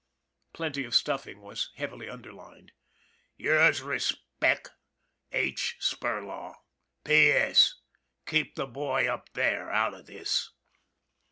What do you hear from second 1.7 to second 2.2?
heavily